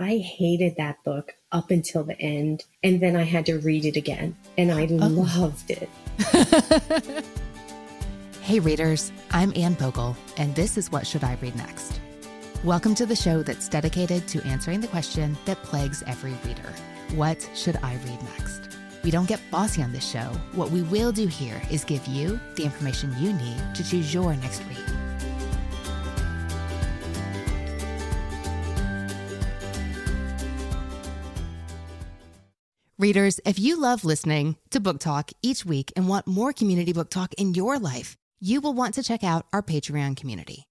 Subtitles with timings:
[0.00, 2.64] I hated that book up until the end.
[2.84, 4.36] And then I had to read it again.
[4.56, 5.08] And I oh.
[5.08, 5.90] loved it.
[8.42, 9.10] hey, readers.
[9.32, 12.00] I'm Anne Bogel, and this is What Should I Read Next?
[12.62, 16.72] Welcome to the show that's dedicated to answering the question that plagues every reader
[17.16, 18.78] What should I read next?
[19.02, 20.30] We don't get bossy on this show.
[20.52, 24.32] What we will do here is give you the information you need to choose your
[24.36, 24.97] next read.
[33.00, 37.10] Readers, if you love listening to Book Talk each week and want more community book
[37.10, 40.64] talk in your life, you will want to check out our Patreon community.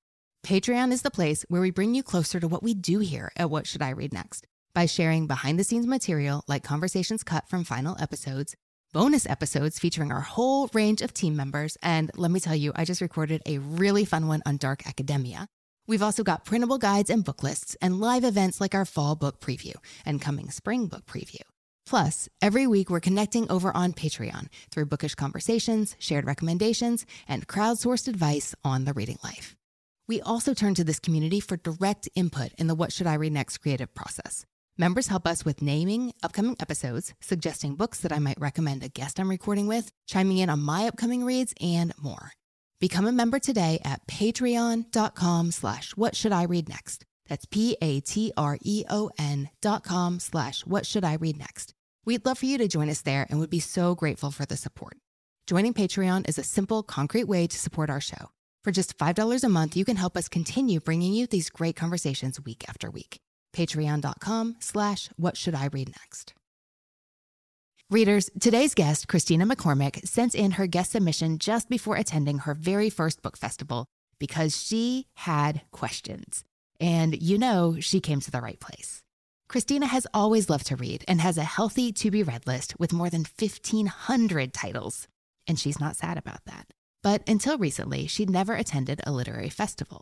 [0.46, 3.50] Patreon is the place where we bring you closer to what we do here at
[3.50, 7.64] What Should I Read Next by sharing behind the scenes material like conversations cut from
[7.64, 8.58] final episodes,
[8.92, 12.84] bonus episodes featuring our whole range of team members, and let me tell you, I
[12.84, 15.48] just recorded a really fun one on dark academia.
[15.88, 19.40] We've also got printable guides and book lists and live events like our fall book
[19.40, 21.40] preview and coming spring book preview.
[21.88, 28.10] Plus, every week we're connecting over on Patreon through bookish conversations, shared recommendations, and crowdsourced
[28.10, 29.56] advice on the reading life.
[30.06, 33.32] We also turn to this community for direct input in the What Should I Read
[33.32, 34.46] Next creative process.
[34.78, 39.18] Members help us with naming upcoming episodes, suggesting books that I might recommend a guest
[39.18, 42.34] I'm recording with, chiming in on my upcoming reads, and more.
[42.82, 47.06] Become a member today at patreon.com slash what should I read next.
[47.30, 47.90] That's P-A-T-R-E-O-N
[49.62, 51.74] dot com slash what should I read next.
[52.08, 54.56] We'd love for you to join us there and would be so grateful for the
[54.56, 54.98] support.
[55.46, 58.30] Joining Patreon is a simple, concrete way to support our show.
[58.64, 62.40] For just $5 a month, you can help us continue bringing you these great conversations
[62.40, 63.18] week after week.
[63.54, 66.34] Patreon.com slash what should I read next.
[67.90, 72.90] Readers, today's guest, Christina McCormick, sent in her guest submission just before attending her very
[72.90, 73.86] first book festival
[74.18, 76.46] because she had questions.
[76.80, 79.04] And you know, she came to the right place.
[79.50, 82.92] Christina has always loved to read and has a healthy to be read list with
[82.92, 85.08] more than 1,500 titles.
[85.48, 86.68] And she's not sad about that.
[87.02, 90.02] But until recently, she'd never attended a literary festival.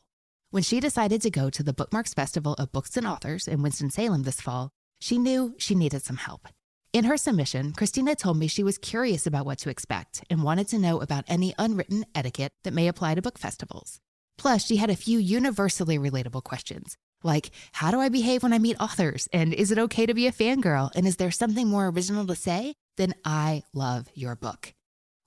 [0.49, 4.23] When she decided to go to the Bookmarks Festival of Books and Authors in Winston-Salem
[4.23, 6.47] this fall, she knew she needed some help.
[6.91, 10.69] In her submission, Christina told me she was curious about what to expect and wanted
[10.69, 13.99] to know about any unwritten etiquette that may apply to book festivals.
[14.39, 18.59] Plus, she had a few universally relatable questions, like, how do I behave when I
[18.59, 19.27] meet authors?
[19.33, 20.91] And is it okay to be a fangirl?
[20.95, 24.73] And is there something more original to say than I love your book?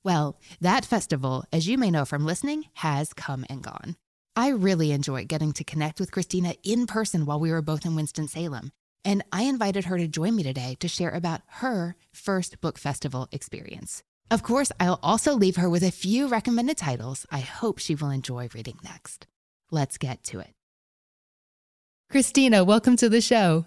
[0.04, 3.96] Well, that festival, as you may know from listening, has come and gone.
[4.36, 7.96] I really enjoyed getting to connect with Christina in person while we were both in
[7.96, 8.70] Winston-Salem.
[9.04, 13.28] And I invited her to join me today to share about her first book festival
[13.32, 14.02] experience.
[14.30, 18.10] Of course, I'll also leave her with a few recommended titles I hope she will
[18.10, 19.26] enjoy reading next.
[19.70, 20.54] Let's get to it.
[22.10, 23.66] Christina, welcome to the show.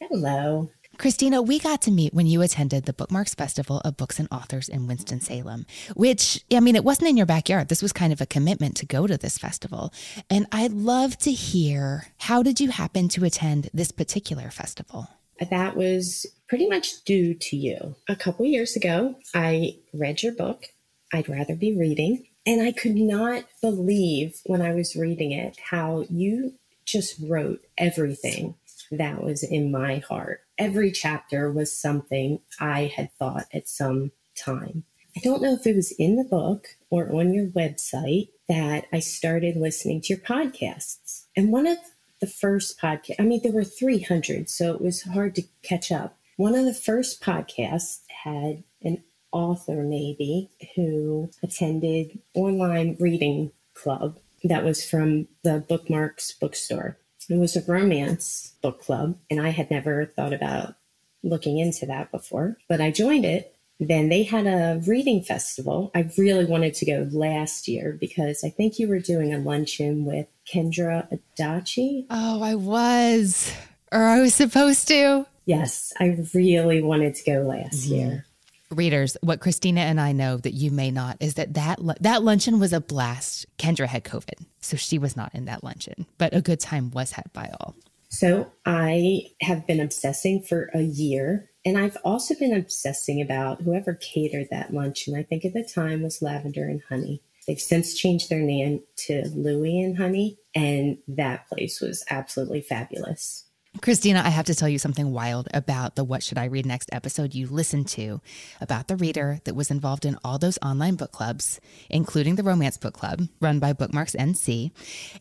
[0.00, 0.70] Hello.
[0.96, 4.66] Christina, we got to meet when you attended the Bookmarks Festival of Books and Authors
[4.70, 7.68] in Winston-Salem, which, I mean, it wasn't in your backyard.
[7.68, 9.92] This was kind of a commitment to go to this festival.
[10.30, 15.08] And I'd love to hear how did you happen to attend this particular festival?
[15.50, 17.94] That was pretty much due to you.
[18.08, 20.64] A couple years ago, I read your book,
[21.12, 26.06] I'd Rather Be Reading, and I could not believe when I was reading it how
[26.08, 26.54] you
[26.84, 28.54] just wrote everything
[28.90, 30.42] that was in my heart.
[30.58, 34.84] Every chapter was something I had thought at some time.
[35.16, 39.00] I don't know if it was in the book or on your website that I
[39.00, 41.24] started listening to your podcasts.
[41.36, 41.78] And one of
[42.20, 46.16] the first podcast, I mean, there were 300, so it was hard to catch up.
[46.36, 54.64] One of the first podcasts had an author, maybe, who attended online reading club that
[54.64, 56.98] was from the Bookmarks bookstore.
[57.28, 60.74] It was a romance book club, and I had never thought about
[61.22, 63.54] looking into that before, but I joined it.
[63.78, 65.90] Then they had a reading festival.
[65.94, 70.04] I really wanted to go last year because I think you were doing a luncheon
[70.04, 72.06] with Kendra Adachi.
[72.10, 73.52] Oh, I was,
[73.90, 75.26] or I was supposed to.
[75.46, 77.94] Yes, I really wanted to go last mm-hmm.
[77.94, 78.26] year
[78.72, 82.58] readers, what Christina and I know that you may not is that that, that luncheon
[82.58, 83.46] was a blast.
[83.58, 87.12] Kendra had COVID, so she was not in that luncheon, but a good time was
[87.12, 87.74] had by all.
[88.08, 91.48] So I have been obsessing for a year.
[91.64, 95.14] And I've also been obsessing about whoever catered that luncheon.
[95.14, 97.22] I think at the time was Lavender and Honey.
[97.46, 103.46] They've since changed their name to Louie and Honey, and that place was absolutely fabulous.
[103.80, 106.90] Christina, I have to tell you something wild about the What Should I Read Next
[106.92, 108.20] episode you listened to
[108.60, 111.58] about the reader that was involved in all those online book clubs,
[111.88, 114.72] including the Romance Book Club run by Bookmarks NC.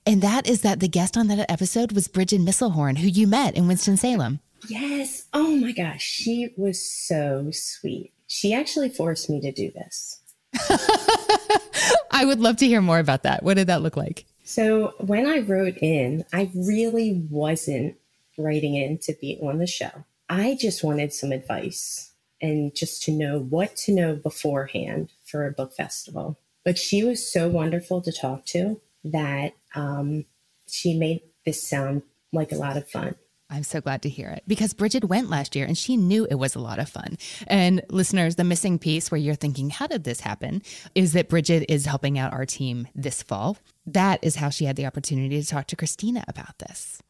[0.06, 3.56] And that is that the guest on that episode was Bridget Misselhorn, who you met
[3.56, 4.42] in Winston-Salem.
[4.68, 5.28] Yes.
[5.34, 6.04] Oh my gosh.
[6.04, 8.12] She was so sweet.
[8.28, 10.20] She actually forced me to do this.
[12.12, 13.44] I would love to hear more about that.
[13.44, 14.26] What did that look like?
[14.44, 17.96] So, when I wrote in, I really wasn't
[18.42, 20.06] writing in to be on the show.
[20.30, 22.12] I just wanted some advice
[22.42, 26.38] and just to know what to know beforehand for a book festival.
[26.64, 30.26] But she was so wonderful to talk to that um,
[30.68, 33.16] she made this sound like a lot of fun.
[33.50, 36.36] I'm so glad to hear it because Bridget went last year and she knew it
[36.36, 37.18] was a lot of fun.
[37.48, 40.62] And listeners, the missing piece where you're thinking, how did this happen?
[40.96, 43.58] is that Bridget is helping out our team this fall.
[43.86, 47.02] That is how she had the opportunity to talk to Christina about this.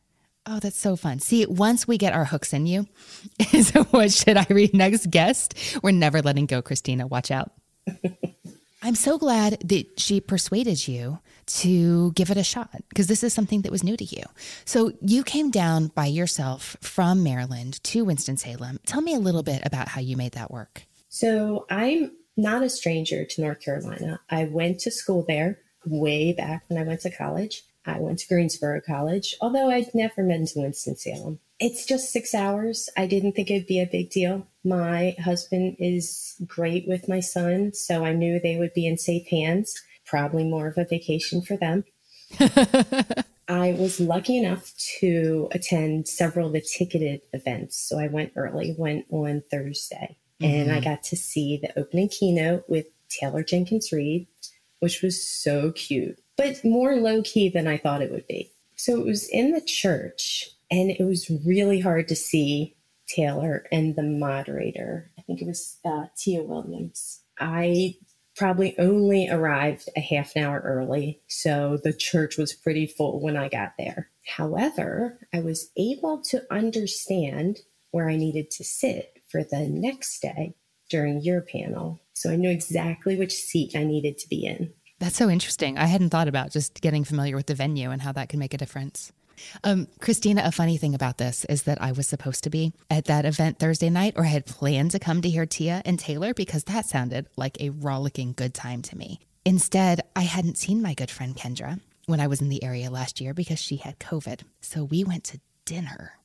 [0.45, 1.19] Oh, that's so fun.
[1.19, 2.88] See, once we get our hooks in you,
[3.53, 5.55] is what should I read next guest?
[5.83, 7.07] We're never letting go, Christina.
[7.07, 7.51] Watch out.
[8.83, 13.31] I'm so glad that she persuaded you to give it a shot because this is
[13.31, 14.23] something that was new to you.
[14.65, 18.79] So you came down by yourself from Maryland to Winston-Salem.
[18.88, 20.88] Tell me a little bit about how you made that work.
[21.09, 24.19] So I'm not a stranger to North Carolina.
[24.31, 27.63] I went to school there way back when I went to college.
[27.85, 31.39] I went to Greensboro College, although I'd never been to Winston-Salem.
[31.59, 32.89] It's just six hours.
[32.97, 34.47] I didn't think it'd be a big deal.
[34.63, 39.27] My husband is great with my son, so I knew they would be in safe
[39.27, 39.73] hands.
[40.05, 41.83] Probably more of a vacation for them.
[43.47, 47.77] I was lucky enough to attend several of the ticketed events.
[47.77, 50.45] So I went early, went on Thursday, mm-hmm.
[50.45, 50.83] and I mm-hmm.
[50.85, 54.27] got to see the opening keynote with Taylor Jenkins Reid,
[54.79, 58.51] which was so cute but more low key than I thought it would be.
[58.75, 62.75] So it was in the church, and it was really hard to see
[63.07, 65.11] Taylor and the moderator.
[65.19, 67.21] I think it was uh, Tia Williams.
[67.39, 67.95] I
[68.35, 73.37] probably only arrived a half an hour early, so the church was pretty full when
[73.37, 74.09] I got there.
[74.25, 77.59] However, I was able to understand
[77.91, 80.55] where I needed to sit for the next day
[80.89, 81.99] during your panel.
[82.13, 84.73] So I knew exactly which seat I needed to be in.
[85.01, 85.80] That's so interesting.
[85.80, 88.53] I hadn't thought about just getting familiar with the venue and how that can make
[88.53, 89.12] a difference.
[89.63, 93.06] Um, Christina, a funny thing about this is that I was supposed to be at
[93.06, 96.36] that event Thursday night, or I had planned to come to hear Tia and Taylor
[96.36, 99.19] because that sounded like a rollicking good time to me.
[99.44, 103.19] Instead, I hadn't seen my good friend Kendra when I was in the area last
[103.19, 104.42] year because she had COVID.
[104.62, 106.19] So we went to dinner.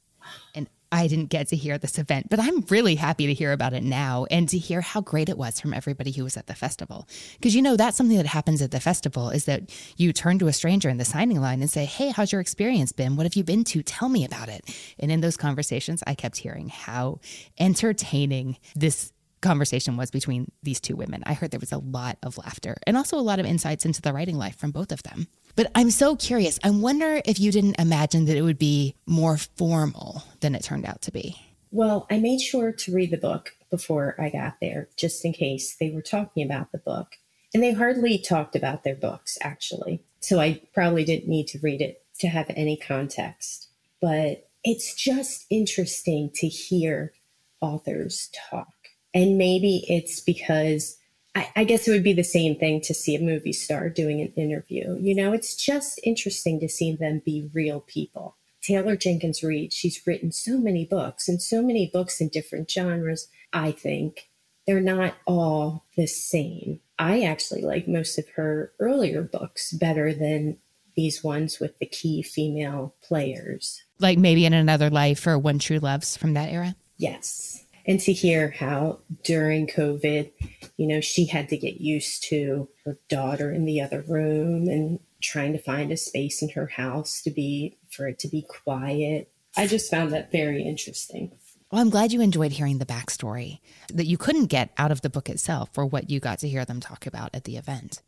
[0.55, 3.73] And I didn't get to hear this event, but I'm really happy to hear about
[3.73, 6.55] it now and to hear how great it was from everybody who was at the
[6.55, 7.09] festival.
[7.35, 9.63] Because you know, that's something that happens at the festival is that
[9.97, 12.93] you turn to a stranger in the signing line and say, Hey, how's your experience
[12.93, 13.17] been?
[13.17, 13.83] What have you been to?
[13.83, 14.65] Tell me about it.
[14.99, 17.21] And in those conversations, I kept hearing how
[17.59, 21.23] entertaining this conversation was between these two women.
[21.27, 24.03] I heard there was a lot of laughter and also a lot of insights into
[24.03, 25.29] the writing life from both of them.
[25.57, 26.59] But I'm so curious.
[26.63, 30.85] I wonder if you didn't imagine that it would be more formal than it turned
[30.85, 31.37] out to be.
[31.71, 35.77] Well, I made sure to read the book before I got there, just in case
[35.77, 37.17] they were talking about the book.
[37.55, 40.03] And they hardly talked about their books, actually.
[40.21, 43.69] So I probably didn't need to read it to have any context.
[44.01, 47.13] But it's just interesting to hear
[47.61, 48.69] authors talk.
[49.15, 50.99] And maybe it's because
[51.37, 54.23] I, I, guess it would be the same thing to see a movie star doing
[54.23, 54.97] an interview.
[54.99, 58.37] You know, it's just interesting to see them be real people.
[58.63, 63.29] Taylor Jenkins Reid, she's written so many books and so many books in different genres.
[63.53, 64.31] I think
[64.67, 66.81] they're not all the same.
[66.99, 70.57] I actually like most of her earlier books better than
[70.97, 73.83] these ones with the key female players.
[73.99, 76.75] Like maybe in another life or One True Loves from that era?
[76.97, 80.31] Yes and to hear how during COVID,
[80.77, 85.01] you know, she had to get used to her daughter in the other room and
[85.23, 89.31] trying to find a space in her house to be for it to be quiet.
[89.57, 91.33] I just found that very interesting.
[91.71, 93.61] Well, I'm glad you enjoyed hearing the backstory
[93.93, 96.65] that you couldn't get out of the book itself or what you got to hear
[96.65, 98.03] them talk about at the event.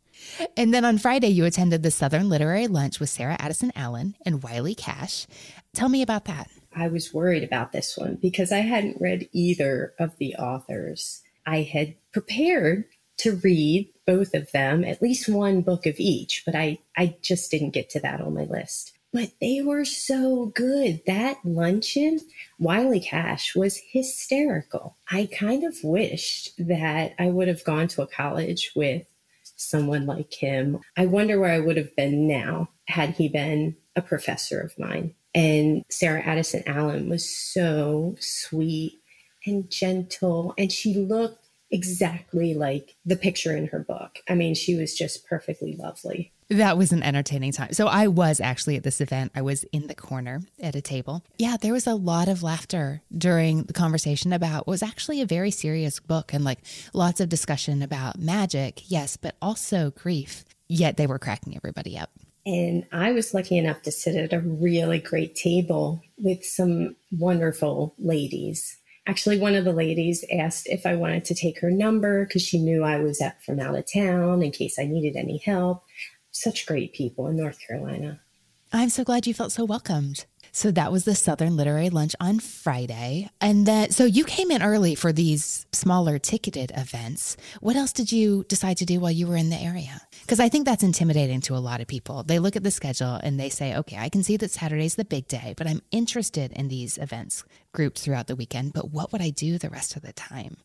[0.55, 4.43] And then on Friday, you attended the Southern Literary Lunch with Sarah Addison Allen and
[4.43, 5.27] Wiley Cash.
[5.73, 6.49] Tell me about that.
[6.75, 11.21] I was worried about this one because I hadn't read either of the authors.
[11.45, 12.85] I had prepared
[13.17, 17.51] to read both of them, at least one book of each, but I, I just
[17.51, 18.93] didn't get to that on my list.
[19.11, 21.01] But they were so good.
[21.07, 22.19] That luncheon,
[22.59, 24.95] Wiley Cash was hysterical.
[25.11, 29.05] I kind of wished that I would have gone to a college with
[29.55, 30.79] someone like him.
[30.95, 35.15] I wonder where I would have been now had he been a professor of mine.
[35.35, 38.99] And Sarah Addison Allen was so sweet
[39.45, 40.53] and gentle.
[40.57, 44.19] And she looked exactly like the picture in her book.
[44.27, 46.31] I mean, she was just perfectly lovely.
[46.49, 47.73] That was an entertaining time.
[47.73, 49.31] So I was actually at this event.
[49.35, 51.23] I was in the corner at a table.
[51.37, 55.51] Yeah, there was a lot of laughter during the conversation about was actually a very
[55.51, 56.59] serious book and like
[56.91, 60.43] lots of discussion about magic, yes, but also grief.
[60.67, 62.09] Yet they were cracking everybody up.
[62.45, 67.93] And I was lucky enough to sit at a really great table with some wonderful
[67.99, 68.77] ladies.
[69.07, 72.59] Actually, one of the ladies asked if I wanted to take her number because she
[72.59, 75.83] knew I was up from out of town in case I needed any help.
[76.31, 78.21] Such great people in North Carolina.
[78.71, 80.25] I'm so glad you felt so welcomed.
[80.51, 83.29] So that was the Southern Literary Lunch on Friday.
[83.39, 87.37] And then, so you came in early for these smaller ticketed events.
[87.59, 90.01] What else did you decide to do while you were in the area?
[90.21, 92.23] Because I think that's intimidating to a lot of people.
[92.23, 95.05] They look at the schedule and they say, okay, I can see that Saturday's the
[95.05, 98.73] big day, but I'm interested in these events grouped throughout the weekend.
[98.73, 100.57] But what would I do the rest of the time?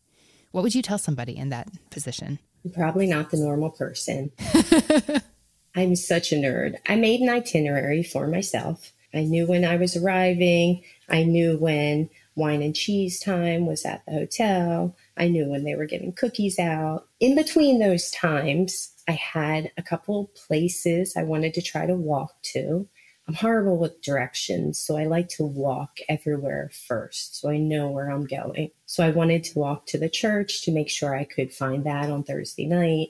[0.51, 2.39] What would you tell somebody in that position?
[2.73, 4.31] Probably not the normal person.
[5.75, 6.75] I'm such a nerd.
[6.87, 10.83] I made an itinerary for myself I knew when I was arriving.
[11.09, 14.95] I knew when wine and cheese time was at the hotel.
[15.17, 17.07] I knew when they were giving cookies out.
[17.19, 22.41] In between those times, I had a couple places I wanted to try to walk
[22.53, 22.87] to.
[23.27, 28.11] I'm horrible with directions, so I like to walk everywhere first so I know where
[28.11, 28.69] I'm going.
[28.85, 32.11] So I wanted to walk to the church to make sure I could find that
[32.11, 33.09] on Thursday night.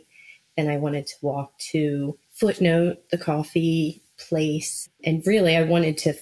[0.56, 4.90] Then I wanted to walk to Footnote, the coffee place.
[5.04, 6.14] And really, I wanted to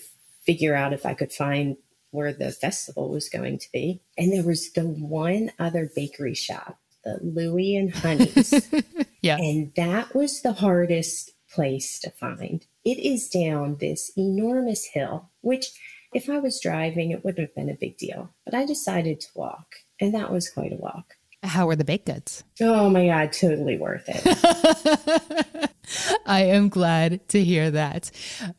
[0.46, 1.78] figure out if I could find
[2.12, 4.02] where the festival was going to be.
[4.18, 8.54] And there was the one other bakery shop, the Louie and Honey's.
[9.22, 9.38] yeah.
[9.38, 12.66] And that was the hardest place to find.
[12.86, 15.72] It is down this enormous hill, which
[16.14, 18.30] if I was driving, it wouldn't have been a big deal.
[18.46, 21.16] But I decided to walk, and that was quite a walk.
[21.44, 22.44] How were the baked goods?
[22.62, 25.70] Oh my God, totally worth it.
[26.26, 28.12] I am glad to hear that.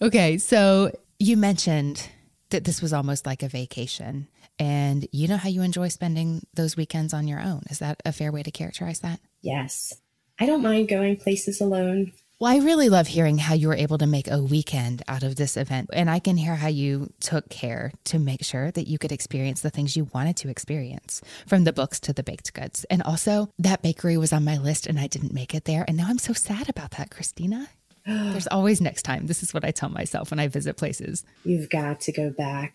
[0.02, 2.08] Okay, so you mentioned
[2.50, 6.76] that this was almost like a vacation, and you know how you enjoy spending those
[6.76, 7.62] weekends on your own.
[7.70, 9.20] Is that a fair way to characterize that?
[9.40, 9.94] Yes.
[10.38, 12.12] I don't mind going places alone.
[12.40, 15.36] Well, I really love hearing how you were able to make a weekend out of
[15.36, 15.90] this event.
[15.92, 19.60] And I can hear how you took care to make sure that you could experience
[19.60, 22.84] the things you wanted to experience from the books to the baked goods.
[22.90, 25.84] And also, that bakery was on my list and I didn't make it there.
[25.86, 27.68] And now I'm so sad about that, Christina.
[28.06, 29.28] There's always next time.
[29.28, 31.24] This is what I tell myself when I visit places.
[31.44, 32.74] You've got to go back.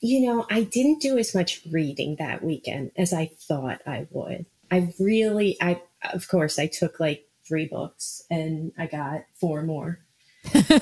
[0.00, 4.44] You know, I didn't do as much reading that weekend as I thought I would.
[4.70, 5.80] I really, I,
[6.12, 10.00] of course, I took like three books and I got four more.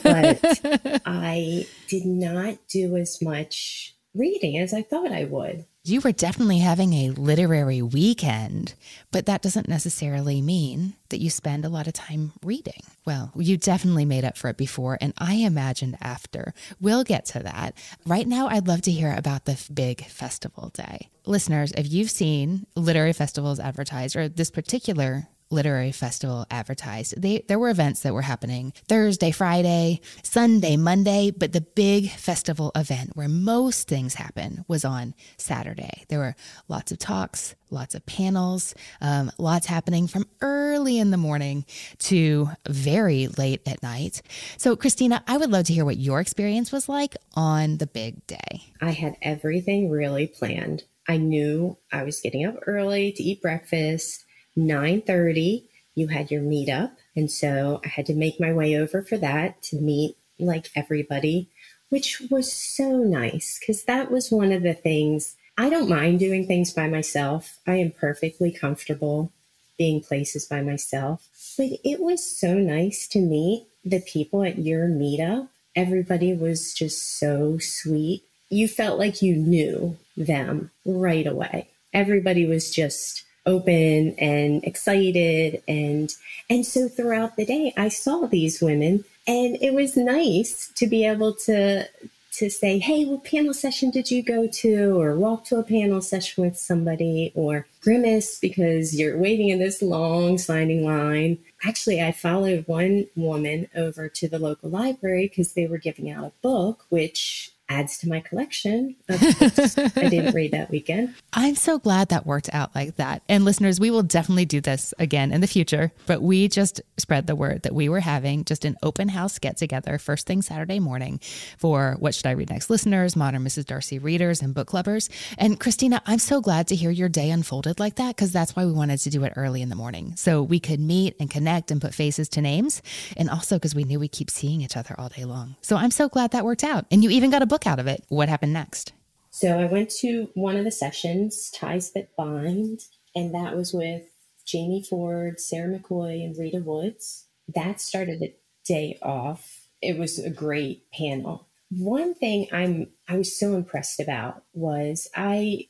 [0.02, 0.40] but
[1.06, 5.66] I did not do as much reading as I thought I would.
[5.84, 8.74] You were definitely having a literary weekend,
[9.12, 12.80] but that doesn't necessarily mean that you spend a lot of time reading.
[13.04, 16.54] Well, you definitely made up for it before, and I imagined after.
[16.80, 17.78] We'll get to that.
[18.04, 21.08] Right now, I'd love to hear about the big festival day.
[21.24, 27.20] Listeners, if you've seen literary festivals advertised or this particular literary festival advertised.
[27.20, 32.72] They, there were events that were happening Thursday, Friday, Sunday, Monday, but the big festival
[32.74, 36.04] event where most things happen was on Saturday.
[36.08, 36.36] There were
[36.68, 41.64] lots of talks, lots of panels, um, lots happening from early in the morning
[41.98, 44.22] to very late at night.
[44.56, 48.26] So, Christina, I would love to hear what your experience was like on the big
[48.26, 48.64] day.
[48.80, 50.84] I had everything really planned.
[51.08, 54.25] I knew I was getting up early to eat breakfast
[54.56, 59.16] 9:30 you had your meetup and so I had to make my way over for
[59.18, 61.48] that to meet like everybody
[61.88, 66.46] which was so nice cuz that was one of the things I don't mind doing
[66.46, 67.58] things by myself.
[67.66, 69.32] I am perfectly comfortable
[69.78, 71.28] being places by myself.
[71.56, 75.48] But it was so nice to meet the people at your meetup.
[75.74, 78.22] Everybody was just so sweet.
[78.50, 81.68] You felt like you knew them right away.
[81.92, 86.14] Everybody was just open and excited and
[86.50, 91.04] and so throughout the day I saw these women and it was nice to be
[91.04, 91.88] able to
[92.36, 95.00] to say, hey, what panel session did you go to?
[95.00, 99.80] Or walk to a panel session with somebody, or grimace because you're waiting in this
[99.80, 101.38] long signing line.
[101.64, 106.26] Actually, I followed one woman over to the local library because they were giving out
[106.26, 111.14] a book, which adds to my collection of books I didn't read that weekend.
[111.32, 113.22] I'm so glad that worked out like that.
[113.28, 117.26] And listeners, we will definitely do this again in the future, but we just spread
[117.26, 120.78] the word that we were having just an open house get together first thing Saturday
[120.78, 121.20] morning
[121.58, 123.66] for What Should I Read Next listeners, Modern Mrs.
[123.66, 125.08] Darcy readers, and book clubbers.
[125.38, 128.64] And Christina, I'm so glad to hear your day unfolded like that because that's why
[128.64, 131.70] we wanted to do it early in the morning so we could meet and connect
[131.70, 132.82] and put faces to names.
[133.16, 135.56] And also because we knew we keep seeing each other all day long.
[135.62, 136.86] So I'm so glad that worked out.
[136.90, 138.04] And you even got a book book out of it.
[138.08, 138.92] What happened next?
[139.30, 142.80] So I went to one of the sessions, Ties That Bind,
[143.14, 144.02] and that was with
[144.44, 147.24] Jamie Ford, Sarah McCoy, and Rita Woods.
[147.54, 148.34] That started the
[148.66, 149.68] day off.
[149.80, 151.46] It was a great panel.
[151.70, 155.68] One thing I'm I was so impressed about was I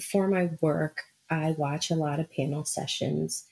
[0.00, 3.44] for my work, I watch a lot of panel sessions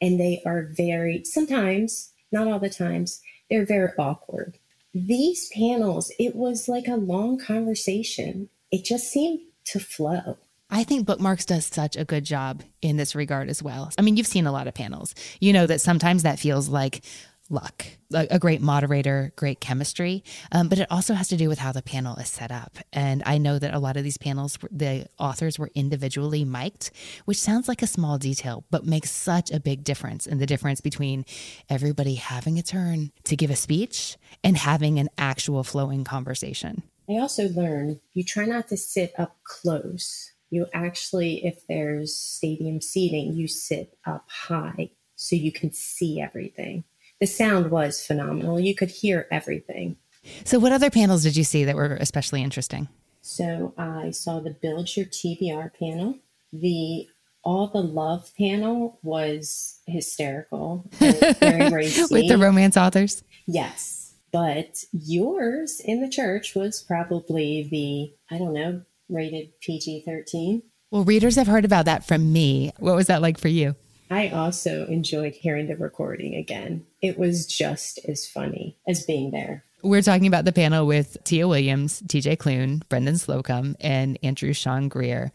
[0.00, 4.58] and they are very sometimes, not all the times, they're very awkward
[4.94, 8.48] these panels, it was like a long conversation.
[8.70, 10.38] It just seemed to flow.
[10.70, 13.90] I think Bookmarks does such a good job in this regard as well.
[13.96, 15.14] I mean, you've seen a lot of panels.
[15.40, 17.02] You know that sometimes that feels like
[17.50, 20.22] luck, a great moderator, great chemistry.
[20.52, 22.78] Um, but it also has to do with how the panel is set up.
[22.92, 26.90] And I know that a lot of these panels, the authors were individually mic'd,
[27.24, 30.80] which sounds like a small detail, but makes such a big difference in the difference
[30.80, 31.24] between
[31.68, 36.82] everybody having a turn to give a speech and having an actual flowing conversation.
[37.08, 40.32] I also learned you try not to sit up close.
[40.50, 46.84] You actually, if there's stadium seating, you sit up high so you can see everything
[47.20, 48.60] the sound was phenomenal.
[48.60, 49.96] You could hear everything.
[50.44, 52.88] So, what other panels did you see that were especially interesting?
[53.22, 56.18] So, I saw the Build Your TBR panel.
[56.52, 57.08] The
[57.42, 60.84] All the Love panel was hysterical.
[60.92, 62.02] Very racy.
[62.10, 63.22] With the romance authors?
[63.46, 64.14] Yes.
[64.32, 70.62] But yours in the church was probably the, I don't know, rated PG 13.
[70.90, 72.72] Well, readers have heard about that from me.
[72.78, 73.74] What was that like for you?
[74.10, 76.86] I also enjoyed hearing the recording again.
[77.02, 79.64] It was just as funny as being there.
[79.80, 84.88] We're talking about the panel with Tia Williams, TJ Klune, Brendan Slocumb, and Andrew Sean
[84.88, 85.30] Greer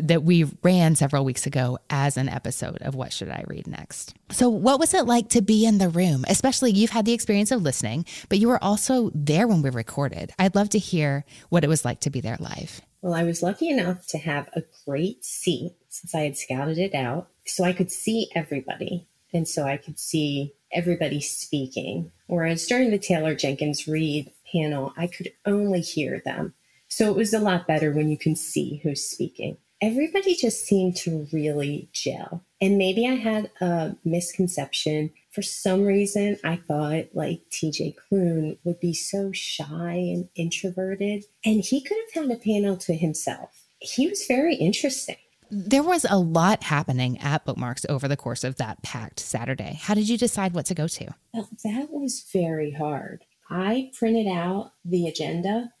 [0.00, 4.14] that we ran several weeks ago as an episode of What Should I Read Next?
[4.32, 6.24] So, what was it like to be in the room?
[6.26, 10.32] Especially, you've had the experience of listening, but you were also there when we recorded.
[10.40, 12.80] I'd love to hear what it was like to be there live.
[13.04, 16.94] Well, I was lucky enough to have a great seat since I had scouted it
[16.94, 19.06] out so I could see everybody.
[19.30, 22.12] And so I could see everybody speaking.
[22.28, 26.54] Whereas during the Taylor Jenkins Reid panel, I could only hear them.
[26.88, 29.58] So it was a lot better when you can see who's speaking.
[29.82, 32.42] Everybody just seemed to really gel.
[32.62, 35.10] And maybe I had a misconception.
[35.34, 41.64] For some reason, I thought like TJ Klune would be so shy and introverted, and
[41.64, 43.64] he could have had a panel to himself.
[43.80, 45.16] He was very interesting.
[45.50, 49.78] There was a lot happening at Bookmarks over the course of that packed Saturday.
[49.80, 51.14] How did you decide what to go to?
[51.32, 53.24] Well, that was very hard.
[53.50, 55.72] I printed out the agenda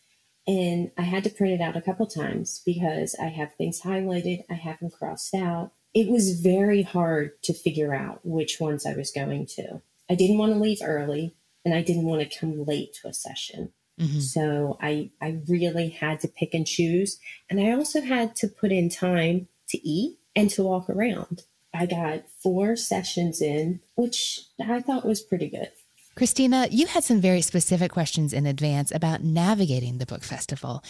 [0.46, 4.44] and I had to print it out a couple times because I have things highlighted,
[4.50, 5.72] I have them crossed out.
[5.94, 9.80] It was very hard to figure out which ones I was going to.
[10.10, 13.14] I didn't want to leave early and I didn't want to come late to a
[13.14, 13.72] session.
[14.00, 14.20] Mm-hmm.
[14.20, 18.72] So I I really had to pick and choose and I also had to put
[18.72, 21.42] in time to eat and to walk around.
[21.72, 25.70] I got four sessions in, which I thought was pretty good.
[26.16, 30.84] Christina, you had some very specific questions in advance about navigating the book festival.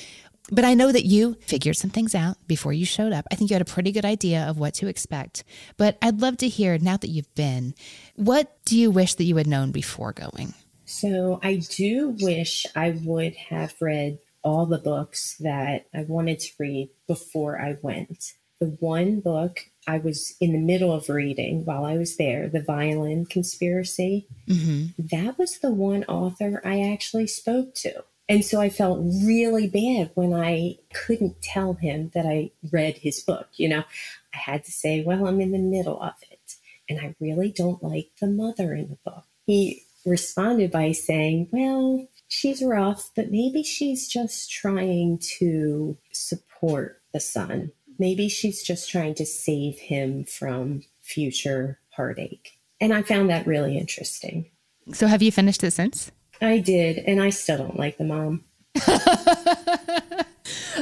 [0.51, 3.27] But I know that you figured some things out before you showed up.
[3.31, 5.43] I think you had a pretty good idea of what to expect.
[5.77, 7.75] But I'd love to hear, now that you've been,
[8.15, 10.55] what do you wish that you had known before going?
[10.85, 16.53] So I do wish I would have read all the books that I wanted to
[16.59, 21.85] read before I went the one book I was in the middle of reading while
[21.85, 25.07] I was there, The Violin Conspiracy, mm-hmm.
[25.11, 28.05] that was the one author I actually spoke to.
[28.29, 33.21] And so I felt really bad when I couldn't tell him that I read his
[33.21, 33.49] book.
[33.57, 33.85] You know,
[34.33, 36.57] I had to say, well, I'm in the middle of it.
[36.89, 39.25] And I really don't like the mother in the book.
[39.47, 47.21] He responded by saying, well, she's rough, but maybe she's just trying to support the
[47.21, 52.59] son maybe she's just trying to save him from future heartache.
[52.81, 54.51] And I found that really interesting.
[54.93, 56.11] So, have you finished it since?
[56.41, 58.45] I did, and I still don't like the mom.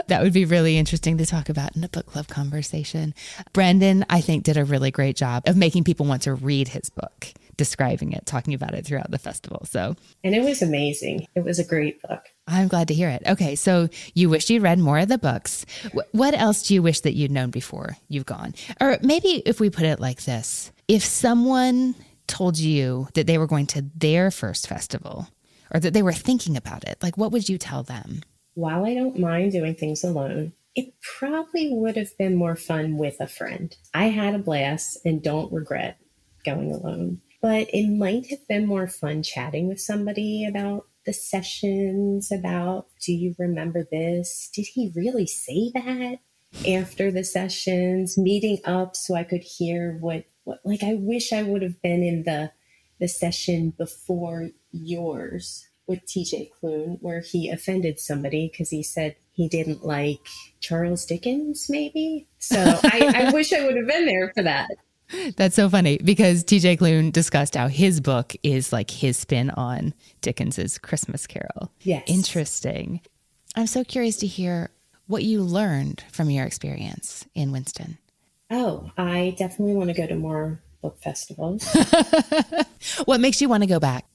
[0.08, 3.14] that would be really interesting to talk about in a book club conversation.
[3.52, 6.90] Brendan, I think, did a really great job of making people want to read his
[6.90, 9.64] book, describing it, talking about it throughout the festival.
[9.64, 11.26] So, and it was amazing.
[11.34, 12.28] It was a great book.
[12.46, 13.22] I'm glad to hear it.
[13.26, 15.64] Okay, so you wish you'd read more of the books.
[16.12, 18.54] What else do you wish that you'd known before you've gone?
[18.80, 21.94] Or maybe if we put it like this if someone
[22.26, 25.28] told you that they were going to their first festival
[25.72, 28.22] or that they were thinking about it, like what would you tell them?
[28.54, 33.16] While I don't mind doing things alone, it probably would have been more fun with
[33.20, 33.74] a friend.
[33.94, 35.98] I had a blast and don't regret
[36.44, 42.30] going alone, but it might have been more fun chatting with somebody about the sessions
[42.30, 44.50] about do you remember this?
[44.54, 46.18] Did he really say that?
[46.68, 51.42] After the sessions, meeting up so I could hear what, what like I wish I
[51.42, 52.52] would have been in the
[53.00, 59.48] the session before yours with TJ Klune where he offended somebody because he said he
[59.48, 60.26] didn't like
[60.60, 62.26] Charles Dickens, maybe.
[62.38, 64.70] So I, I wish I would have been there for that.
[65.36, 69.92] That's so funny because TJ Klune discussed how his book is like his spin on
[70.22, 71.70] Dickens's Christmas Carol.
[71.82, 72.04] Yes.
[72.06, 73.00] Interesting.
[73.54, 74.70] I'm so curious to hear
[75.06, 77.98] what you learned from your experience in Winston.
[78.50, 81.64] Oh, I definitely want to go to more book festivals.
[83.04, 84.06] what makes you want to go back?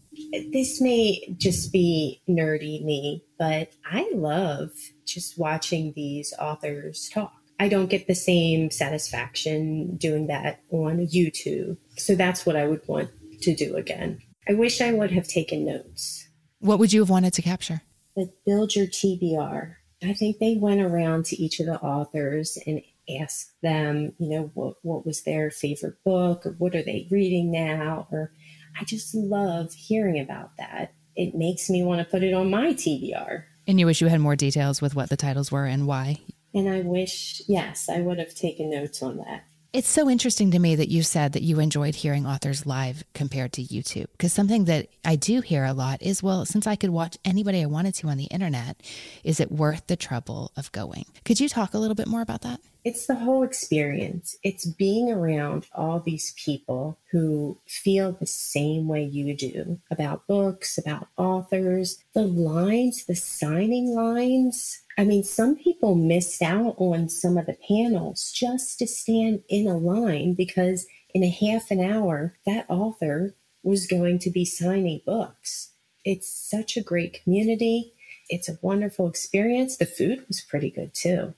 [0.51, 4.71] This may just be nerdy me, but I love
[5.05, 7.33] just watching these authors talk.
[7.59, 11.77] I don't get the same satisfaction doing that on YouTube.
[11.97, 13.09] So that's what I would want
[13.41, 14.21] to do again.
[14.47, 16.27] I wish I would have taken notes.
[16.59, 17.81] What would you have wanted to capture?
[18.15, 19.75] The build your TBR.
[20.03, 22.81] I think they went around to each of the authors and
[23.19, 27.51] asked them, you know, what, what was their favorite book or what are they reading
[27.51, 28.07] now?
[28.11, 28.31] Or
[28.79, 30.93] I just love hearing about that.
[31.15, 33.43] It makes me want to put it on my TBR.
[33.65, 36.21] And you wish you had more details with what the titles were and why?
[36.53, 39.43] And I wish, yes, I would have taken notes on that.
[39.73, 43.51] It's so interesting to me that you said that you enjoyed hearing authors live compared
[43.53, 44.07] to YouTube.
[44.11, 47.61] Because something that I do hear a lot is well, since I could watch anybody
[47.61, 48.81] I wanted to on the internet,
[49.23, 51.05] is it worth the trouble of going?
[51.25, 52.61] Could you talk a little bit more about that?
[52.83, 54.37] It's the whole experience.
[54.43, 60.77] It's being around all these people who feel the same way you do about books,
[60.77, 67.37] about authors, the lines, the signing lines I mean, some people missed out on some
[67.37, 72.33] of the panels just to stand in a line because in a half an hour,
[72.47, 75.69] that author was going to be signing books.
[76.03, 77.93] It's such a great community.
[78.27, 79.77] It's a wonderful experience.
[79.77, 81.35] The food was pretty good too.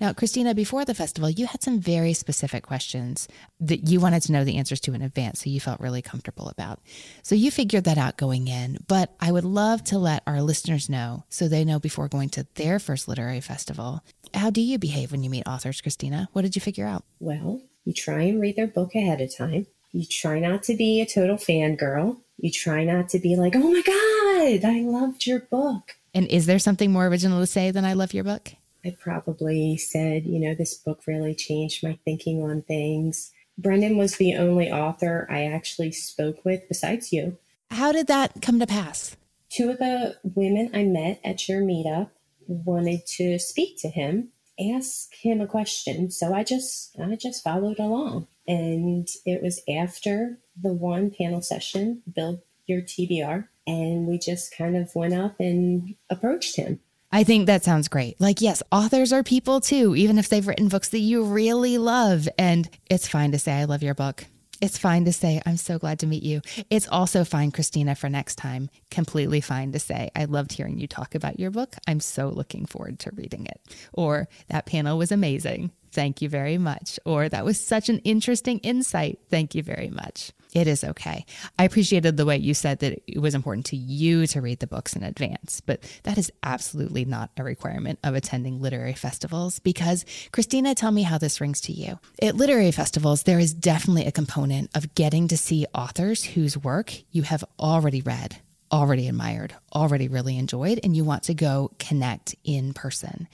[0.00, 3.28] Now, Christina, before the festival, you had some very specific questions
[3.60, 6.48] that you wanted to know the answers to in advance, so you felt really comfortable
[6.48, 6.80] about.
[7.22, 10.88] So you figured that out going in, but I would love to let our listeners
[10.88, 14.02] know so they know before going to their first literary festival.
[14.34, 16.28] How do you behave when you meet authors, Christina?
[16.32, 17.04] What did you figure out?
[17.20, 19.66] Well, you try and read their book ahead of time.
[19.92, 22.18] You try not to be a total fangirl.
[22.36, 25.96] You try not to be like, oh my God, I loved your book.
[26.14, 28.52] And is there something more original to say than I love your book?
[28.84, 33.32] I probably said, you know, this book really changed my thinking on things.
[33.56, 37.38] Brendan was the only author I actually spoke with besides you.
[37.70, 39.16] How did that come to pass?
[39.50, 42.10] Two of the women I met at your meetup
[42.46, 44.28] wanted to speak to him,
[44.74, 46.10] ask him a question.
[46.10, 48.28] So I just I just followed along.
[48.46, 54.76] And it was after the one panel session, build your TBR, and we just kind
[54.76, 56.80] of went up and approached him.
[57.10, 58.20] I think that sounds great.
[58.20, 62.28] Like, yes, authors are people too, even if they've written books that you really love.
[62.38, 64.26] And it's fine to say, I love your book.
[64.60, 66.42] It's fine to say, I'm so glad to meet you.
[66.68, 68.68] It's also fine, Christina, for next time.
[68.90, 71.76] Completely fine to say, I loved hearing you talk about your book.
[71.86, 73.60] I'm so looking forward to reading it.
[73.92, 75.70] Or that panel was amazing.
[75.92, 76.98] Thank you very much.
[77.06, 79.20] Or that was such an interesting insight.
[79.30, 80.32] Thank you very much.
[80.54, 81.26] It is okay.
[81.58, 84.66] I appreciated the way you said that it was important to you to read the
[84.66, 90.04] books in advance, but that is absolutely not a requirement of attending literary festivals because,
[90.32, 91.98] Christina, tell me how this rings to you.
[92.22, 96.94] At literary festivals, there is definitely a component of getting to see authors whose work
[97.12, 98.38] you have already read
[98.70, 103.28] already admired, already really enjoyed, and you want to go connect in person.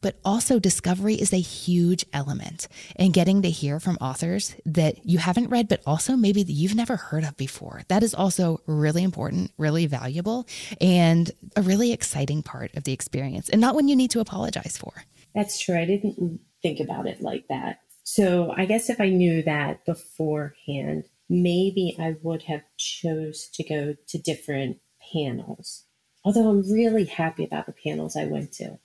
[0.00, 5.18] But also, discovery is a huge element and getting to hear from authors that you
[5.18, 7.82] haven't read, but also maybe that you've never heard of before.
[7.88, 10.46] That is also really important, really valuable,
[10.80, 14.76] and a really exciting part of the experience, and not one you need to apologize
[14.76, 14.92] for.
[15.34, 15.78] That's true.
[15.78, 17.80] I didn't think about it like that.
[18.02, 23.94] So, I guess if I knew that beforehand, maybe I would have chose to go
[24.08, 24.78] to different
[25.12, 25.84] panels.
[26.24, 28.78] Although I'm really happy about the panels I went to.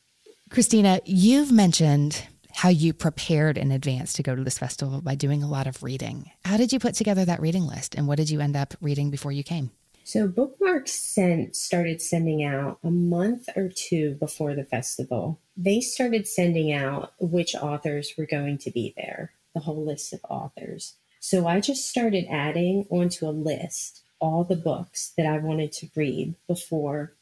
[0.50, 5.44] Christina, you've mentioned how you prepared in advance to go to this festival by doing
[5.44, 6.32] a lot of reading.
[6.46, 9.10] How did you put together that reading list and what did you end up reading
[9.10, 9.72] before you came?
[10.06, 15.42] So Bookmark sent started sending out a month or two before the festival.
[15.58, 20.20] They started sending out which authors were going to be there, the whole list of
[20.30, 20.96] authors.
[21.28, 25.90] So I just started adding onto a list all the books that I wanted to
[25.96, 27.14] read before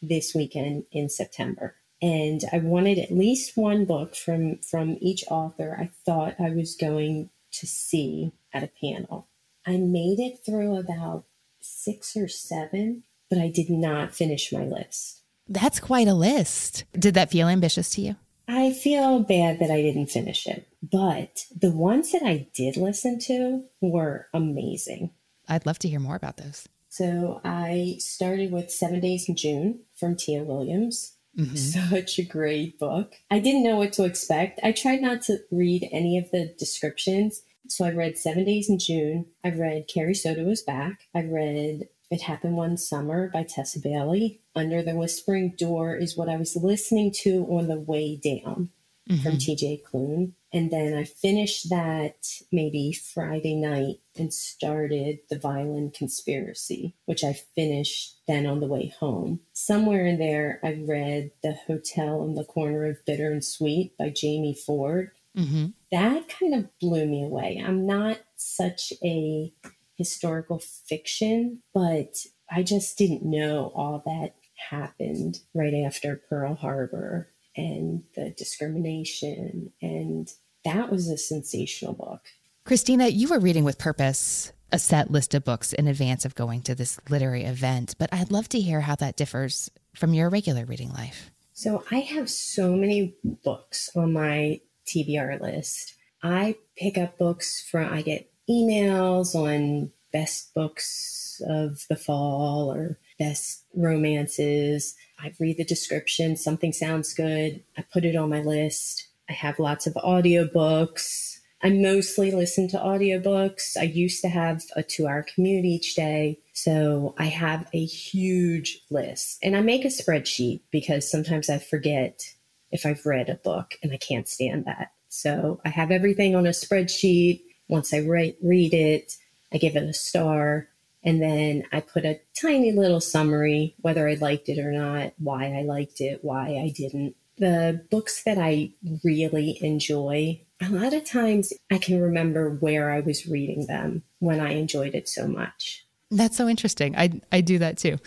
[0.00, 1.74] this weekend in September.
[2.00, 6.74] And I wanted at least one book from from each author I thought I was
[6.74, 9.26] going to see at a panel.
[9.66, 11.26] I made it through about
[11.60, 15.20] six or seven, but I did not finish my list.
[15.46, 16.84] That's quite a list.
[16.94, 18.16] Did that feel ambitious to you?
[18.48, 23.18] I feel bad that I didn't finish it, but the ones that I did listen
[23.20, 25.10] to were amazing.
[25.48, 26.68] I'd love to hear more about those.
[26.88, 31.16] So I started with Seven Days in June from Tia Williams.
[31.38, 31.56] Mm-hmm.
[31.90, 33.14] Such a great book.
[33.30, 34.60] I didn't know what to expect.
[34.62, 38.78] I tried not to read any of the descriptions so I read Seven Days in
[38.78, 39.26] June.
[39.44, 41.06] I've read Carrie Soto is Back.
[41.14, 44.40] I read It Happened One Summer by Tessa Bailey.
[44.56, 48.70] Under the Whispering Door is what I was listening to on the way down
[49.08, 49.22] mm-hmm.
[49.22, 50.32] from TJ Klune.
[50.52, 57.34] And then I finished that maybe Friday night and started The Violin Conspiracy, which I
[57.54, 59.40] finished then on the way home.
[59.52, 64.10] Somewhere in there, I read The Hotel on the Corner of Bitter and Sweet by
[64.10, 65.12] Jamie Ford.
[65.36, 65.66] Mm-hmm.
[65.92, 67.62] That kind of blew me away.
[67.64, 69.52] I'm not such a
[69.94, 74.34] historical fiction, but I just didn't know all that
[74.70, 77.28] happened right after Pearl Harbor
[77.60, 79.72] and the discrimination.
[79.82, 80.28] And
[80.64, 82.22] that was a sensational book.
[82.64, 86.62] Christina, you were reading with purpose a set list of books in advance of going
[86.62, 90.64] to this literary event, but I'd love to hear how that differs from your regular
[90.64, 91.32] reading life.
[91.52, 95.94] So I have so many books on my TBR list.
[96.22, 102.98] I pick up books from, I get emails on best books of the fall or
[103.20, 104.96] best romances.
[105.20, 107.62] I read the description, something sounds good.
[107.78, 109.06] I put it on my list.
[109.28, 111.36] I have lots of audiobooks.
[111.62, 113.76] I mostly listen to audiobooks.
[113.76, 116.40] I used to have a two hour commute each day.
[116.54, 122.34] So I have a huge list and I make a spreadsheet because sometimes I forget
[122.72, 124.92] if I've read a book, and I can't stand that.
[125.08, 127.42] So I have everything on a spreadsheet.
[127.68, 129.16] Once I write, read it,
[129.52, 130.68] I give it a star,
[131.02, 135.52] and then I put a tiny little summary, whether I liked it or not, why
[135.58, 137.16] I liked it, why I didn't.
[137.38, 143.00] The books that I really enjoy, a lot of times I can remember where I
[143.00, 145.86] was reading them when I enjoyed it so much.
[146.10, 146.96] That's so interesting.
[146.96, 147.98] I I do that too.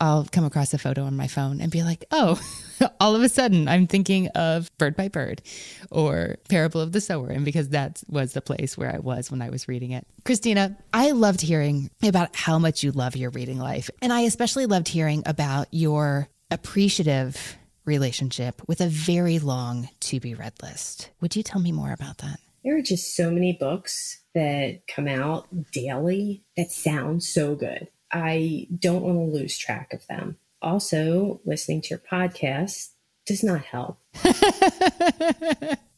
[0.00, 2.40] I'll come across a photo on my phone and be like, oh,
[3.00, 5.42] all of a sudden I'm thinking of Bird by Bird
[5.90, 7.28] or Parable of the Sower.
[7.30, 10.06] And because that was the place where I was when I was reading it.
[10.24, 13.90] Christina, I loved hearing about how much you love your reading life.
[14.02, 20.34] And I especially loved hearing about your appreciative relationship with a very long to be
[20.34, 21.10] read list.
[21.20, 22.40] Would you tell me more about that?
[22.64, 27.88] There are just so many books that come out daily that sound so good.
[28.12, 30.36] I don't want to lose track of them.
[30.62, 32.90] Also, listening to your podcast
[33.26, 33.98] does not help.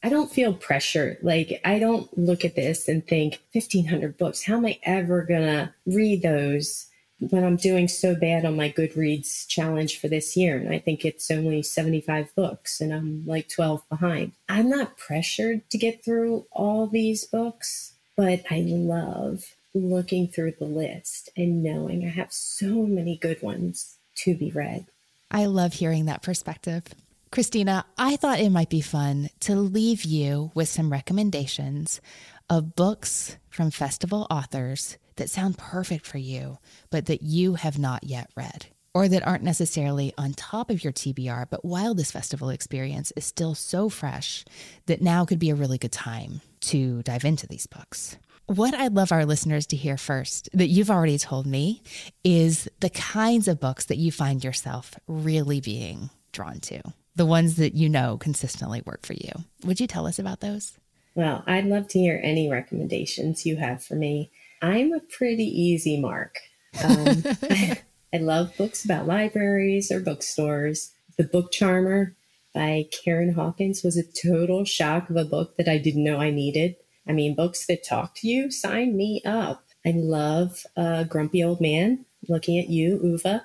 [0.02, 1.18] I don't feel pressure.
[1.22, 4.44] Like, I don't look at this and think 1,500 books.
[4.44, 6.86] How am I ever going to read those
[7.18, 10.56] when I'm doing so bad on my Goodreads challenge for this year?
[10.56, 14.32] And I think it's only 75 books and I'm like 12 behind.
[14.48, 20.64] I'm not pressured to get through all these books, but I love looking through the
[20.66, 24.86] list and knowing I have so many good ones to be read.
[25.30, 26.84] I love hearing that perspective.
[27.30, 32.00] Christina, I thought it might be fun to leave you with some recommendations
[32.48, 36.58] of books from festival authors that sound perfect for you,
[36.90, 40.92] but that you have not yet read, or that aren't necessarily on top of your
[40.92, 44.44] TBR, but while this festival experience is still so fresh,
[44.86, 48.16] that now could be a really good time to dive into these books.
[48.48, 51.82] What I'd love our listeners to hear first, that you've already told me,
[52.24, 56.80] is the kinds of books that you find yourself really being drawn to,
[57.14, 59.32] the ones that you know consistently work for you.
[59.66, 60.78] Would you tell us about those?
[61.14, 64.30] Well, I'd love to hear any recommendations you have for me.
[64.62, 66.38] I'm a pretty easy mark.
[66.82, 67.82] Um, I,
[68.14, 70.92] I love books about libraries or bookstores.
[71.18, 72.16] The Book Charmer
[72.54, 76.30] by Karen Hawkins was a total shock of a book that I didn't know I
[76.30, 76.76] needed.
[77.08, 79.64] I mean, books that talk to you, sign me up.
[79.86, 83.40] I love a grumpy old man looking at you, Ove.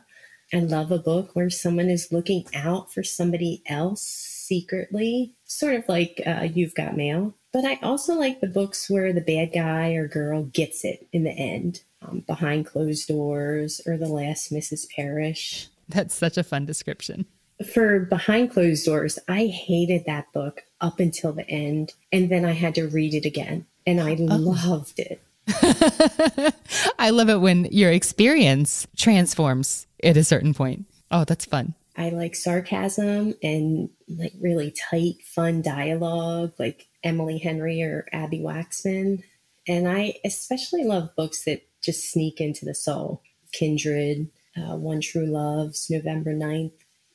[0.53, 5.87] I love a book where someone is looking out for somebody else secretly, sort of
[5.87, 7.33] like uh, You've Got Mail.
[7.51, 11.23] But I also like the books where the bad guy or girl gets it in
[11.23, 11.83] the end.
[12.01, 14.87] um, Behind Closed Doors, or The Last Mrs.
[14.95, 15.69] Parrish.
[15.87, 17.25] That's such a fun description.
[17.63, 22.51] For Behind Closed Doors, I hated that book up until the end, and then I
[22.51, 24.35] had to read it again, and I oh.
[24.35, 25.21] loved it.
[26.99, 30.85] I love it when your experience transforms at a certain point.
[31.11, 31.73] Oh, that's fun.
[31.95, 39.23] I like sarcasm and like really tight, fun dialogue, like Emily Henry or Abbi Waxman.
[39.67, 43.21] And I especially love books that just sneak into the soul.
[43.51, 46.71] Kindred, uh, One True Loves, November 9th,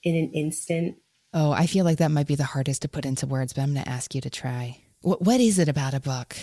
[0.09, 0.97] In an Instant.
[1.35, 3.75] Oh, I feel like that might be the hardest to put into words, but I'm
[3.75, 4.81] going to ask you to try.
[5.03, 6.35] What, what is it about a book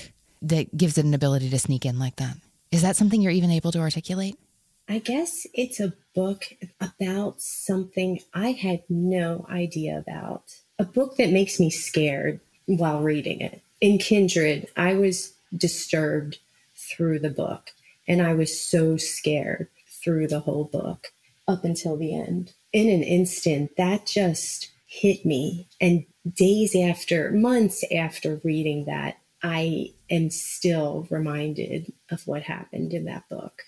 [0.44, 2.38] that gives it an ability to sneak in like that?
[2.72, 4.38] Is that something you're even able to articulate?
[4.88, 6.46] I guess it's a book
[6.80, 10.44] about something I had no idea about.
[10.78, 13.64] A book that makes me scared while reading it.
[13.82, 16.38] In Kindred, I was disturbed
[16.76, 17.72] through the book
[18.08, 21.14] and I was so scared through the whole book
[21.48, 22.54] up until the end.
[22.74, 25.68] In an instant, that just hit me.
[25.80, 33.06] And days after, months after reading that, I am still reminded of what happened in
[33.06, 33.62] that book.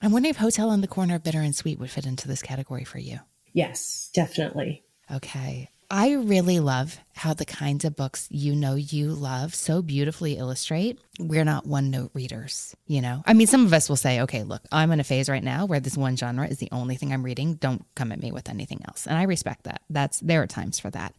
[0.00, 2.42] I'm wondering if Hotel on the Corner of Bitter and Sweet would fit into this
[2.42, 3.20] category for you.
[3.52, 4.82] Yes, definitely.
[5.10, 5.70] Okay.
[5.94, 10.98] I really love how the kinds of books you know you love so beautifully illustrate.
[11.20, 13.22] We're not one note readers, you know?
[13.26, 15.66] I mean, some of us will say, okay, look, I'm in a phase right now
[15.66, 17.56] where this one genre is the only thing I'm reading.
[17.56, 19.06] Don't come at me with anything else.
[19.06, 19.82] And I respect that.
[19.90, 21.14] That's there are times for that.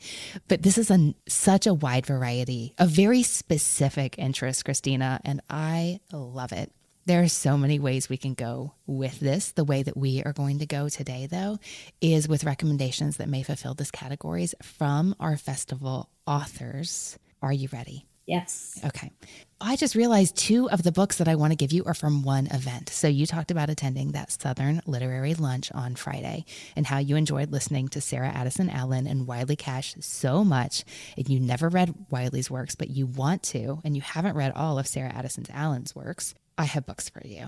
[0.48, 6.00] But this is a such a wide variety of very specific interests, Christina, and I
[6.12, 6.72] love it.
[7.06, 9.52] There are so many ways we can go with this.
[9.52, 11.60] The way that we are going to go today, though,
[12.00, 17.20] is with recommendations that may fulfill this categories from our festival authors.
[17.42, 18.06] Are you ready?
[18.26, 18.80] Yes.
[18.86, 19.12] Okay.
[19.60, 22.24] I just realized two of the books that I want to give you are from
[22.24, 22.88] one event.
[22.88, 26.46] So you talked about attending that Southern Literary Lunch on Friday
[26.78, 30.86] and how you enjoyed listening to Sarah Addison Allen and Wiley Cash so much.
[31.18, 34.80] And you never read Wiley's works, but you want to, and you haven't read all
[34.80, 36.34] of Sarah Addison Allen's works.
[36.58, 37.48] I have books for you.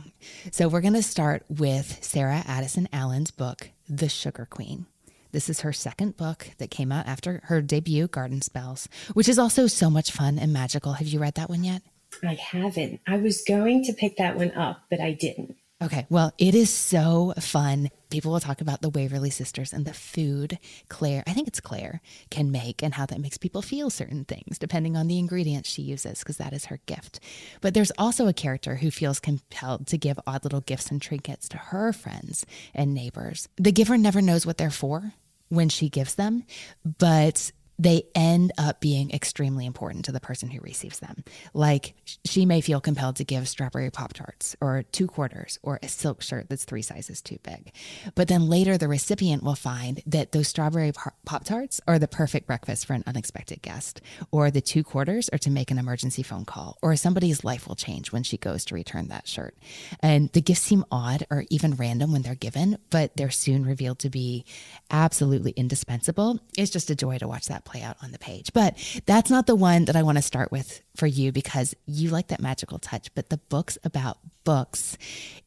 [0.51, 4.87] So we're going to start with Sarah Addison Allen's book, The Sugar Queen.
[5.31, 9.37] This is her second book that came out after her debut, Garden Spells, which is
[9.37, 10.93] also so much fun and magical.
[10.93, 11.81] Have you read that one yet?
[12.23, 13.01] I haven't.
[13.05, 15.57] I was going to pick that one up, but I didn't.
[15.83, 17.89] Okay, well, it is so fun.
[18.09, 20.57] People will talk about the Waverly sisters and the food
[20.87, 24.57] Claire, I think it's Claire, can make and how that makes people feel certain things
[24.57, 27.19] depending on the ingredients she uses, because that is her gift.
[27.59, 31.49] But there's also a character who feels compelled to give odd little gifts and trinkets
[31.49, 33.49] to her friends and neighbors.
[33.57, 35.11] The giver never knows what they're for
[35.49, 36.45] when she gives them,
[36.85, 41.23] but they end up being extremely important to the person who receives them.
[41.53, 45.87] Like she may feel compelled to give strawberry Pop Tarts or two quarters or a
[45.87, 47.71] silk shirt that's three sizes too big.
[48.15, 50.91] But then later, the recipient will find that those strawberry
[51.25, 55.37] Pop Tarts are the perfect breakfast for an unexpected guest, or the two quarters are
[55.39, 58.75] to make an emergency phone call, or somebody's life will change when she goes to
[58.75, 59.55] return that shirt.
[59.99, 63.99] And the gifts seem odd or even random when they're given, but they're soon revealed
[63.99, 64.45] to be
[64.89, 66.39] absolutely indispensable.
[66.57, 68.53] It's just a joy to watch that play out on the page.
[68.53, 72.09] But that's not the one that I want to start with for you because you
[72.09, 73.13] like that magical touch.
[73.13, 74.97] But the books about books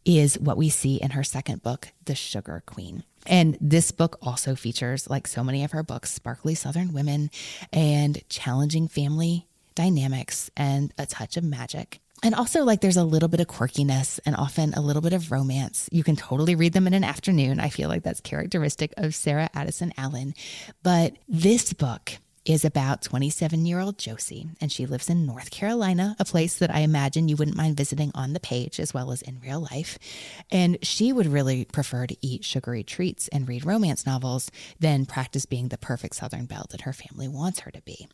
[0.04, 3.04] is what we see in her second book, The Sugar Queen.
[3.26, 7.30] And this book also features, like so many of her books, sparkly Southern women
[7.72, 12.00] and challenging family dynamics and a touch of magic.
[12.22, 15.30] And also, like, there's a little bit of quirkiness and often a little bit of
[15.30, 15.88] romance.
[15.92, 17.60] You can totally read them in an afternoon.
[17.60, 20.34] I feel like that's characteristic of Sarah Addison Allen.
[20.82, 26.16] But this book is about 27 year old Josie, and she lives in North Carolina,
[26.18, 29.20] a place that I imagine you wouldn't mind visiting on the page as well as
[29.20, 29.98] in real life.
[30.50, 34.50] And she would really prefer to eat sugary treats and read romance novels
[34.80, 38.08] than practice being the perfect Southern belle that her family wants her to be.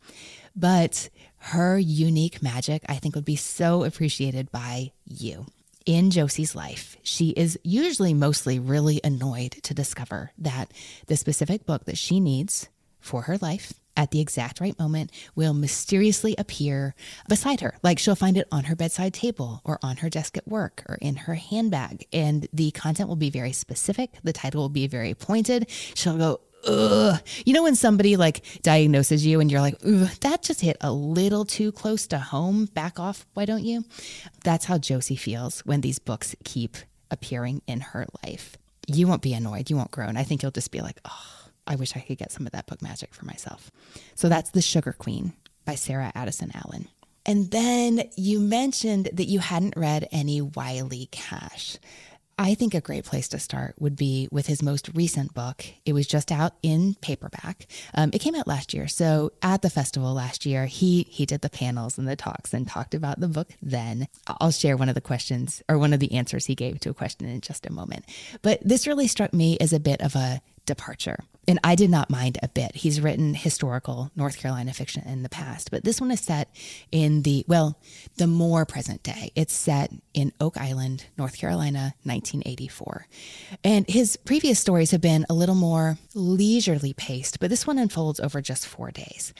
[0.53, 1.09] But
[1.45, 5.45] her unique magic, I think, would be so appreciated by you
[5.85, 10.71] in Josie's life, she is usually mostly really annoyed to discover that
[11.07, 12.67] the specific book that she needs
[12.99, 16.95] for her life at the exact right moment will mysteriously appear
[17.29, 17.75] beside her.
[17.81, 20.95] Like she'll find it on her bedside table or on her desk at work or
[20.95, 22.05] in her handbag.
[22.11, 24.11] And the content will be very specific.
[24.23, 25.69] The title will be very pointed.
[25.69, 27.19] She'll go, Ugh.
[27.45, 31.45] You know, when somebody like diagnoses you and you're like, that just hit a little
[31.45, 33.85] too close to home, back off, why don't you?
[34.43, 36.77] That's how Josie feels when these books keep
[37.11, 38.57] appearing in her life.
[38.87, 39.69] You won't be annoyed.
[39.69, 40.17] You won't groan.
[40.17, 42.67] I think you'll just be like, oh, I wish I could get some of that
[42.67, 43.71] book magic for myself.
[44.15, 45.33] So that's The Sugar Queen
[45.65, 46.87] by Sarah Addison Allen.
[47.25, 51.77] And then you mentioned that you hadn't read any Wiley Cash.
[52.37, 55.65] I think a great place to start would be with his most recent book.
[55.85, 57.67] It was just out in paperback.
[57.93, 58.87] Um, it came out last year.
[58.89, 62.67] So at the festival last year, he he did the panels and the talks and
[62.67, 63.51] talked about the book.
[63.61, 66.89] Then I'll share one of the questions or one of the answers he gave to
[66.89, 68.05] a question in just a moment.
[68.41, 71.19] But this really struck me as a bit of a departure.
[71.47, 72.75] And I did not mind a bit.
[72.75, 76.49] He's written historical North Carolina fiction in the past, but this one is set
[76.91, 77.79] in the, well,
[78.17, 79.31] the more present day.
[79.35, 83.07] It's set in Oak Island, North Carolina, 1984.
[83.63, 88.19] And his previous stories have been a little more leisurely paced, but this one unfolds
[88.19, 89.33] over just four days.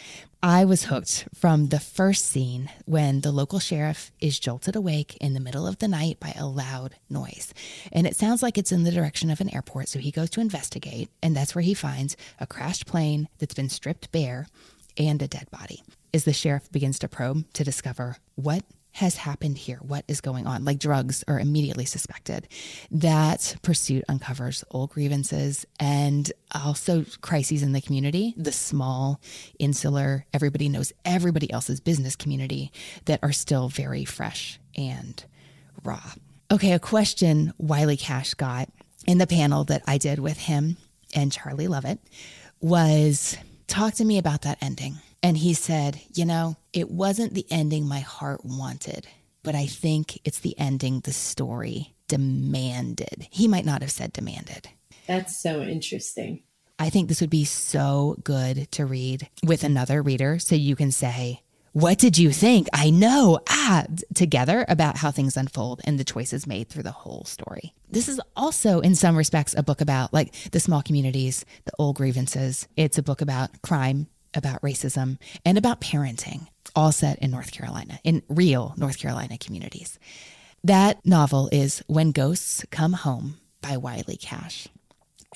[0.43, 5.33] I was hooked from the first scene when the local sheriff is jolted awake in
[5.33, 7.51] the middle of the night by a loud noise.
[7.91, 10.41] And it sounds like it's in the direction of an airport, so he goes to
[10.41, 14.47] investigate, and that's where he finds a crashed plane that's been stripped bare
[14.97, 15.83] and a dead body.
[16.13, 18.63] As the sheriff begins to probe to discover what
[18.95, 19.79] has happened here?
[19.81, 20.63] What is going on?
[20.63, 22.47] Like drugs are immediately suspected.
[22.89, 29.19] That pursuit uncovers old grievances and also crises in the community, the small,
[29.59, 32.71] insular, everybody knows everybody else's business community
[33.03, 35.25] that are still very fresh and
[35.83, 36.13] raw.
[36.49, 38.69] Okay, a question Wiley Cash got
[39.05, 40.77] in the panel that I did with him
[41.15, 41.99] and Charlie Lovett
[42.61, 43.37] was
[43.67, 44.95] talk to me about that ending.
[45.23, 49.07] And he said, You know, it wasn't the ending my heart wanted,
[49.41, 53.27] but I think it's the ending the story demanded.
[53.31, 54.69] He might not have said demanded.
[55.07, 56.43] That's so interesting.
[56.77, 60.91] I think this would be so good to read with another reader so you can
[60.91, 61.41] say,
[61.75, 62.69] What did you think?
[62.71, 67.25] I know, ah, together about how things unfold and the choices made through the whole
[67.25, 67.73] story.
[67.91, 71.97] This is also, in some respects, a book about like the small communities, the old
[71.97, 72.69] grievances.
[72.77, 76.47] It's a book about crime, about racism, and about parenting,
[76.77, 79.99] all set in North Carolina, in real North Carolina communities.
[80.63, 84.69] That novel is When Ghosts Come Home by Wiley Cash.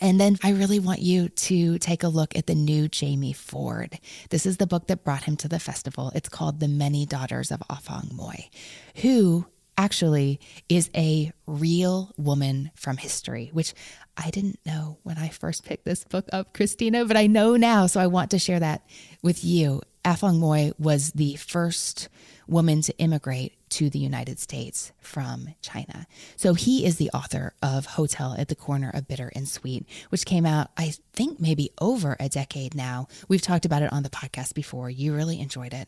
[0.02, 4.00] And then I really want you to take a look at the new Jamie Ford.
[4.30, 6.12] This is the book that brought him to the festival.
[6.16, 8.50] It's called The Many Daughters of Afong Moy,
[8.98, 9.46] who
[9.78, 13.74] actually is a real woman from history, which
[14.18, 17.88] I didn't know when I first picked this book up, Christina, but I know now.
[17.88, 18.86] So I want to share that
[19.22, 19.82] with you.
[20.04, 22.10] Afong Moy was the first
[22.48, 26.08] woman to immigrate to the United States from China.
[26.36, 30.26] So he is the author of Hotel at the Corner of Bitter and Sweet, which
[30.26, 33.08] came out, I think, maybe over a decade now.
[33.28, 34.90] We've talked about it on the podcast before.
[34.90, 35.88] You really enjoyed it.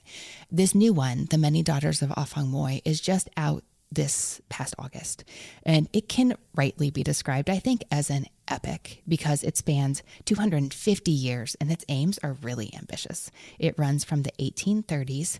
[0.51, 4.73] This new one, The Many Daughters of ah Afong Moy, is just out this past
[4.79, 5.23] August.
[5.63, 11.11] And it can rightly be described, I think, as an epic because it spans 250
[11.11, 13.31] years and its aims are really ambitious.
[13.59, 15.39] It runs from the 1830s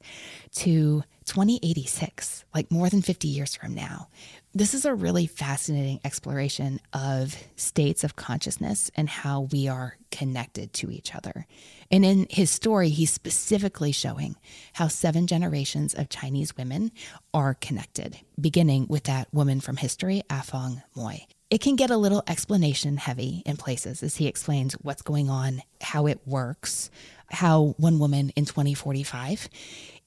[0.56, 4.08] to 2086, like more than 50 years from now.
[4.54, 10.74] This is a really fascinating exploration of states of consciousness and how we are connected
[10.74, 11.48] to each other.
[11.90, 14.36] And in his story, he's specifically showing
[14.74, 16.92] how seven generations of Chinese women
[17.34, 21.28] are connected, beginning with that woman from history, Afong Moy.
[21.50, 25.62] It can get a little explanation heavy in places as he explains what's going on,
[25.80, 26.90] how it works,
[27.32, 29.50] how one woman in 2045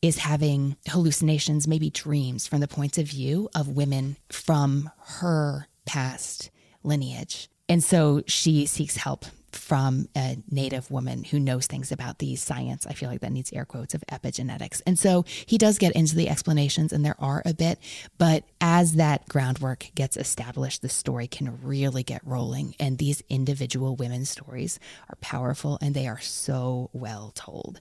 [0.03, 6.51] is having hallucinations, maybe dreams from the points of view of women from her past
[6.83, 7.49] lineage.
[7.68, 12.86] And so she seeks help from a native woman who knows things about the science.
[12.86, 14.82] I feel like that needs air quotes of epigenetics.
[14.86, 17.78] And so he does get into the explanations, and there are a bit,
[18.18, 22.74] but as that groundwork gets established, the story can really get rolling.
[22.80, 24.78] And these individual women's stories
[25.09, 27.80] are powerful and they are so well told.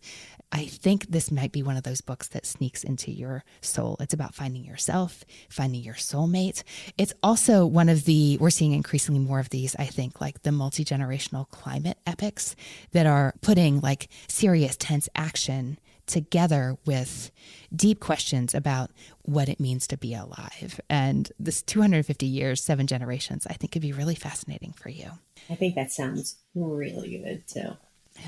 [0.51, 3.97] I think this might be one of those books that sneaks into your soul.
[3.99, 6.63] It's about finding yourself, finding your soulmate.
[6.97, 10.51] It's also one of the, we're seeing increasingly more of these, I think, like the
[10.51, 12.57] multi generational climate epics
[12.91, 17.32] that are putting like serious, tense action together with
[17.74, 18.91] deep questions about
[19.22, 20.82] what it means to be alive.
[20.89, 25.11] And this 250 years, seven generations, I think could be really fascinating for you.
[25.49, 27.78] I think that sounds really good too.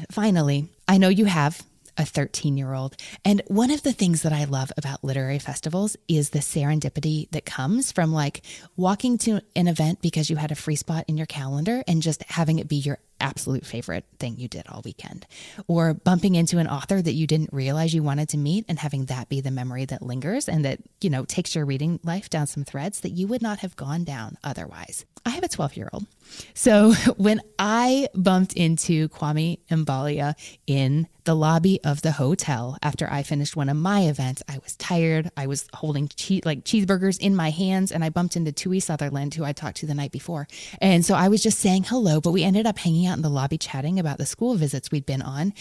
[0.09, 1.61] Finally, I know you have
[1.97, 2.95] a 13 year old.
[3.23, 7.45] And one of the things that I love about literary festivals is the serendipity that
[7.45, 8.41] comes from like
[8.75, 12.23] walking to an event because you had a free spot in your calendar and just
[12.23, 15.25] having it be your absolute favorite thing you did all weekend,
[15.67, 19.05] or bumping into an author that you didn't realize you wanted to meet and having
[19.05, 22.47] that be the memory that lingers and that, you know, takes your reading life down
[22.47, 25.05] some threads that you would not have gone down otherwise.
[25.25, 26.05] I have a 12 year old.
[26.53, 30.35] So when I bumped into Kwame Mbalia
[30.67, 34.75] in the lobby of the hotel after I finished one of my events, I was
[34.75, 35.31] tired.
[35.35, 39.33] I was holding che- like cheeseburgers in my hands, and I bumped into Tui Sutherland,
[39.33, 40.47] who I talked to the night before.
[40.79, 43.29] And so I was just saying hello, but we ended up hanging out in the
[43.29, 45.53] lobby chatting about the school visits we'd been on.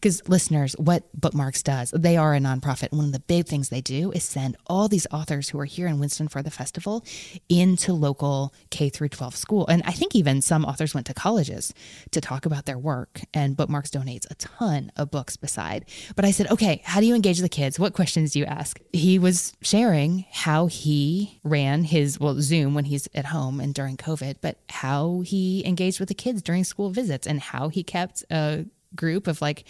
[0.00, 2.90] Because listeners, what Bookmarks does, they are a nonprofit.
[2.90, 5.86] One of the big things they do is send all these authors who are here
[5.86, 7.04] in Winston for the festival
[7.50, 9.66] into local K through 12 school.
[9.66, 11.74] And I think even some authors went to colleges
[12.12, 13.20] to talk about their work.
[13.34, 15.84] And Bookmarks donates a ton of books beside.
[16.16, 17.78] But I said, okay, how do you engage the kids?
[17.78, 18.80] What questions do you ask?
[18.94, 23.98] He was sharing how he ran his, well, Zoom when he's at home and during
[23.98, 28.24] COVID, but how he engaged with the kids during school visits and how he kept
[28.30, 28.64] a
[28.94, 29.64] group of like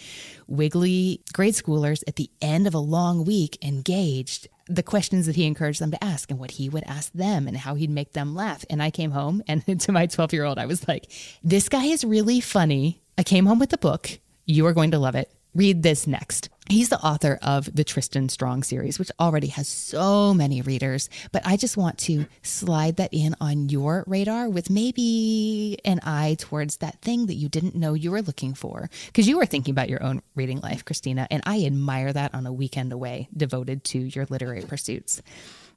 [0.47, 5.45] wiggly grade schoolers at the end of a long week engaged the questions that he
[5.45, 8.33] encouraged them to ask and what he would ask them and how he'd make them
[8.33, 8.63] laugh.
[8.69, 11.11] And i came home and to my 12 year old i was like
[11.43, 13.01] this guy is really funny.
[13.17, 14.19] I came home with the book.
[14.45, 15.31] You are going to love it.
[15.53, 20.33] Read this next He's the author of the Tristan Strong series, which already has so
[20.33, 21.09] many readers.
[21.33, 26.37] But I just want to slide that in on your radar with maybe an eye
[26.39, 28.89] towards that thing that you didn't know you were looking for.
[29.07, 31.27] Because you were thinking about your own reading life, Christina.
[31.29, 35.21] And I admire that on a weekend away devoted to your literary pursuits.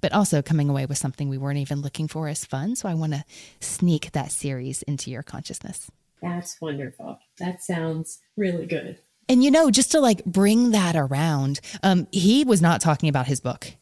[0.00, 2.76] But also coming away with something we weren't even looking for as fun.
[2.76, 3.24] So I want to
[3.58, 5.90] sneak that series into your consciousness.
[6.22, 7.18] That's wonderful.
[7.40, 8.98] That sounds really good.
[9.28, 13.26] And you know, just to like bring that around, um, he was not talking about
[13.26, 13.72] his book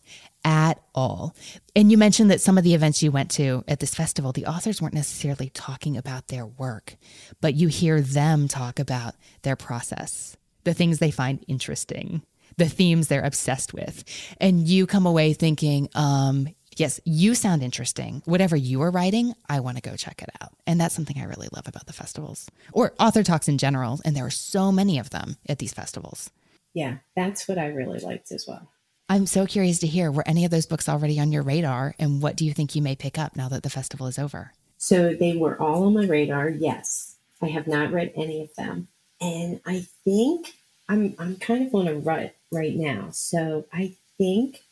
[0.45, 1.34] at all.
[1.74, 4.47] And you mentioned that some of the events you went to at this festival, the
[4.47, 6.97] authors weren't necessarily talking about their work,
[7.40, 12.22] but you hear them talk about their process, the things they find interesting,
[12.57, 14.05] the themes they're obsessed with.
[14.40, 18.22] And you come away thinking, um, yes, you sound interesting.
[18.24, 20.52] Whatever you are writing, I want to go check it out.
[20.66, 24.00] And that's something I really love about the festivals or author talks in general.
[24.04, 26.30] And there are so many of them at these festivals.
[26.74, 28.70] Yeah, that's what I really liked as well.
[29.08, 32.22] I'm so curious to hear were any of those books already on your radar and
[32.22, 34.52] what do you think you may pick up now that the festival is over?
[34.78, 37.16] So they were all on my radar, yes.
[37.42, 38.88] I have not read any of them.
[39.20, 40.54] And I think
[40.88, 43.08] I'm I'm kind of on a rut right now.
[43.10, 44.62] So I think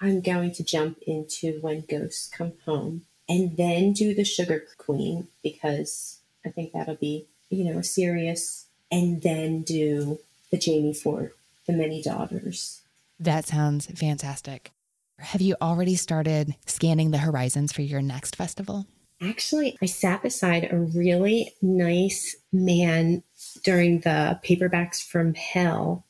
[0.00, 5.28] I'm going to jump into When Ghosts Come Home and then do the Sugar Queen
[5.42, 8.66] because I think that'll be, you know, serious.
[8.90, 10.18] And then do
[10.50, 11.32] the Jamie Ford,
[11.66, 12.80] The Many Daughters.
[13.20, 14.70] That sounds fantastic.
[15.18, 18.86] Have you already started scanning the horizons for your next festival?
[19.20, 23.24] Actually, I sat beside a really nice man
[23.64, 26.06] during the Paperbacks from Hell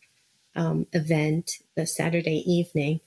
[0.55, 3.01] um, event the Saturday evening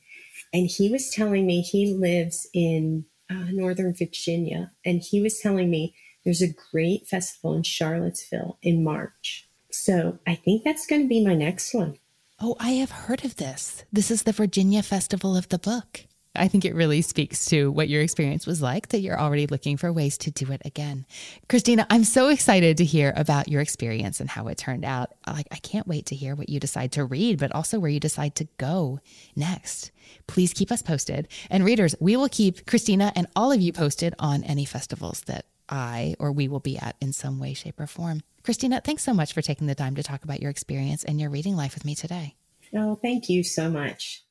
[0.54, 4.72] and he was telling me he lives in uh, Northern Virginia.
[4.86, 5.95] And he was telling me
[6.26, 9.47] there's a great festival in Charlottesville in March.
[9.72, 11.97] So I think that's going to be my next one.
[12.39, 13.86] Oh, I have heard of this.
[13.93, 16.06] This is the Virginia Festival of the Book.
[16.36, 19.75] I think it really speaks to what your experience was like that you're already looking
[19.75, 21.05] for ways to do it again.
[21.49, 25.11] Christina, I'm so excited to hear about your experience and how it turned out.
[25.27, 27.99] Like I can't wait to hear what you decide to read, but also where you
[27.99, 28.99] decide to go
[29.36, 29.91] next.
[30.27, 31.27] Please keep us posted.
[31.49, 35.45] And readers, we will keep Christina and all of you posted on any festivals that
[35.67, 38.21] I or we will be at in some way, shape, or form.
[38.43, 41.29] Christina, thanks so much for taking the time to talk about your experience and your
[41.29, 42.36] reading life with me today.
[42.73, 44.23] Oh, thank you so much.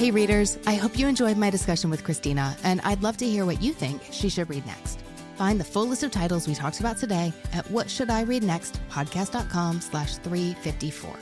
[0.00, 3.44] Hey, readers, I hope you enjoyed my discussion with Christina, and I'd love to hear
[3.44, 5.00] what you think she should read next.
[5.36, 8.42] Find the full list of titles we talked about today at What Should I Read
[8.42, 11.14] Next podcast.com slash 354.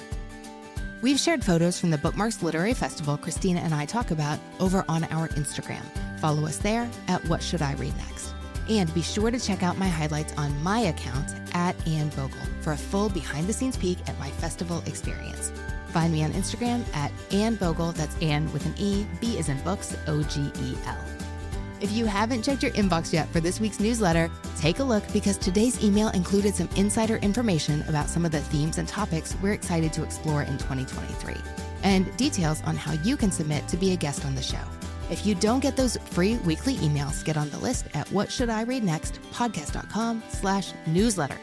[1.02, 5.02] We've shared photos from the Bookmarks Literary Festival Christina and I talk about over on
[5.10, 5.82] our Instagram.
[6.20, 8.32] Follow us there at What Should I Read Next.
[8.68, 12.74] And be sure to check out my highlights on my account at Anne Bogel for
[12.74, 15.50] a full behind the scenes peek at my festival experience.
[15.88, 17.92] Find me on Instagram at Anne Bogel.
[17.92, 19.06] That's Anne with an E.
[19.20, 20.98] B is in books, O G E L.
[21.80, 25.38] If you haven't checked your inbox yet for this week's newsletter, take a look because
[25.38, 29.92] today's email included some insider information about some of the themes and topics we're excited
[29.92, 31.36] to explore in 2023,
[31.84, 34.58] and details on how you can submit to be a guest on the show.
[35.08, 38.50] If you don't get those free weekly emails, get on the list at what should
[38.50, 41.38] I read next podcast.com slash newsletter.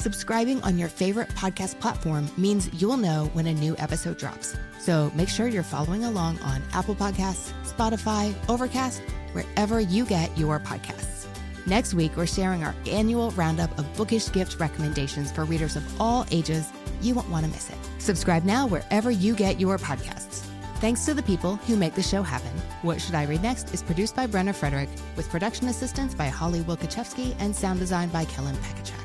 [0.00, 4.56] Subscribing on your favorite podcast platform means you'll know when a new episode drops.
[4.78, 10.58] So make sure you're following along on Apple Podcasts, Spotify, Overcast, wherever you get your
[10.58, 11.26] podcasts.
[11.66, 16.24] Next week, we're sharing our annual roundup of bookish gift recommendations for readers of all
[16.30, 16.66] ages.
[17.02, 17.76] You won't want to miss it.
[17.98, 20.46] Subscribe now wherever you get your podcasts.
[20.76, 22.56] Thanks to the people who make the show happen.
[22.80, 26.60] What Should I Read Next is produced by Brenna Frederick, with production assistance by Holly
[26.60, 28.99] Wielkoszewski and sound design by Kellen Pekachak.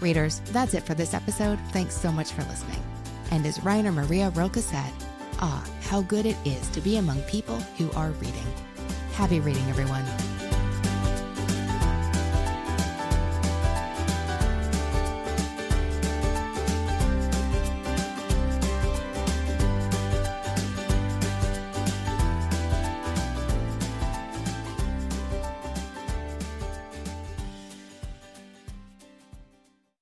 [0.00, 1.58] Readers, that's it for this episode.
[1.72, 2.82] Thanks so much for listening.
[3.30, 4.92] And as Rainer Maria Rilke said,
[5.40, 8.46] ah, how good it is to be among people who are reading.
[9.12, 10.04] Happy reading, everyone.